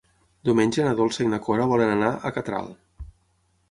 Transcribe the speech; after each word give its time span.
Diumenge 0.47 0.85
na 0.87 0.95
Dolça 1.01 1.23
i 1.27 1.29
na 1.35 1.41
Cora 1.45 1.71
volen 1.75 1.95
anar 1.99 2.13
a 2.31 2.37
Catral. 2.39 2.77